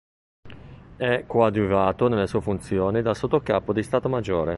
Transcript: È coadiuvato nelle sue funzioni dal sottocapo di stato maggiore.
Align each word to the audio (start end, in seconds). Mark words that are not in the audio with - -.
È 0.97 1.25
coadiuvato 1.27 2.07
nelle 2.07 2.25
sue 2.25 2.41
funzioni 2.41 3.03
dal 3.03 3.15
sottocapo 3.15 3.71
di 3.71 3.83
stato 3.83 4.09
maggiore. 4.09 4.49